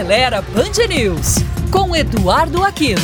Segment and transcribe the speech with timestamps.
[0.00, 1.36] Acelera Band News,
[1.70, 3.02] com Eduardo Aquino.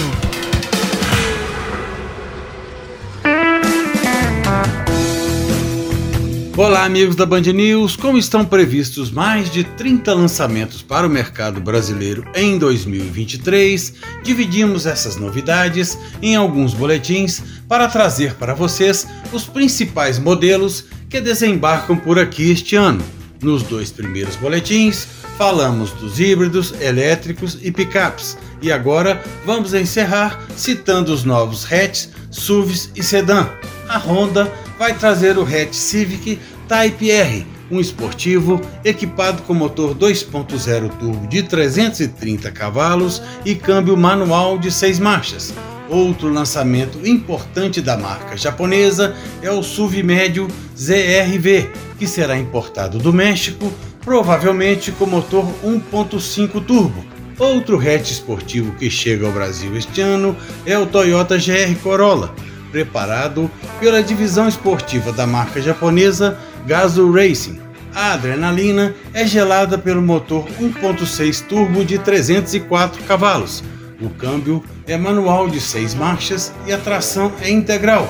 [6.57, 7.97] Olá, amigos da Band News.
[7.97, 13.93] Como estão previstos mais de 30 lançamentos para o mercado brasileiro em 2023,
[14.23, 21.99] dividimos essas novidades em alguns boletins para trazer para vocês os principais modelos que desembarcam
[21.99, 23.16] por aqui este ano.
[23.43, 31.13] Nos dois primeiros boletins, falamos dos híbridos, elétricos e picapes, e agora vamos encerrar citando
[31.13, 33.49] os novos hatches, SUVs e sedã.
[33.89, 40.89] A Honda vai trazer o hatch Civic Type R, um esportivo equipado com motor 2.0
[40.99, 45.55] turbo de 330 cavalos e câmbio manual de 6 marchas.
[45.89, 53.13] Outro lançamento importante da marca japonesa é o SUV médio ZRV, que será importado do
[53.13, 57.05] México, provavelmente com motor 1.5 turbo.
[57.39, 62.35] Outro hatch esportivo que chega ao Brasil este ano é o Toyota GR Corolla,
[62.71, 67.61] preparado pela divisão esportiva da marca japonesa Gazoo Racing.
[67.95, 73.63] A adrenalina é gelada pelo motor 1.6 turbo de 304 cavalos.
[74.01, 78.07] O câmbio é manual de 6 marchas e a tração é integral.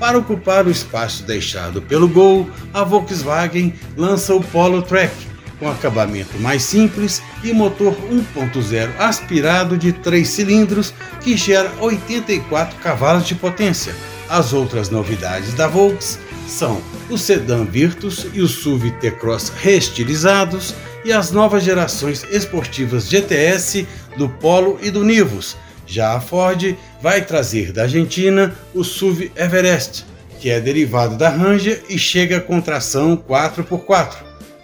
[0.00, 5.14] Para ocupar o espaço deixado pelo Gol, a Volkswagen lança o Polo Track,
[5.58, 13.26] com acabamento mais simples e motor 1.0 aspirado de 3 cilindros que gera 84 cavalos
[13.26, 13.94] de potência.
[14.26, 21.12] As outras novidades da Volks são o sedã Virtus e o SUV T-Cross reestilizados e
[21.12, 25.58] as novas gerações esportivas GTS do Polo e do Nivus.
[25.90, 30.06] Já a Ford vai trazer da Argentina o SUV Everest,
[30.38, 34.18] que é derivado da Ranger e chega com tração 4x4.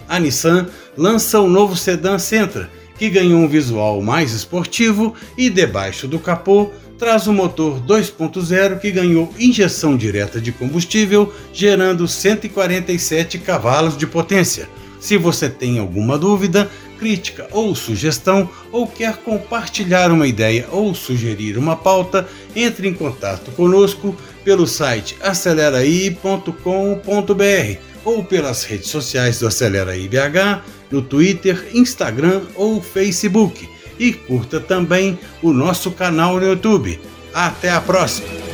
[0.08, 6.06] A Nissan lança o novo sedã Sentra, que ganhou um visual mais esportivo e debaixo
[6.06, 13.38] do capô traz o um motor 2.0 que ganhou injeção direta de combustível, gerando 147
[13.40, 14.68] cavalos de potência.
[15.00, 21.58] Se você tem alguma dúvida, crítica ou sugestão, ou quer compartilhar uma ideia ou sugerir
[21.58, 29.96] uma pauta, entre em contato conosco pelo site aceleraí.com.br ou pelas redes sociais do Acelera
[29.96, 33.68] IBH, no Twitter, Instagram ou Facebook
[33.98, 37.00] e curta também o nosso canal no YouTube.
[37.34, 38.45] Até a próxima!